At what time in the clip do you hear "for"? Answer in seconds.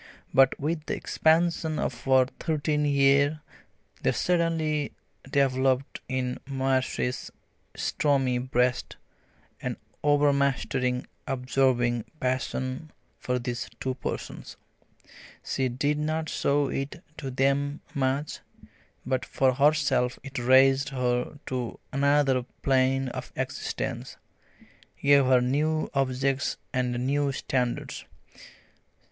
13.19-13.37, 19.23-19.53